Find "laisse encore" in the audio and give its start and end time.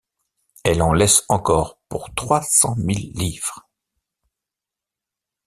0.93-1.77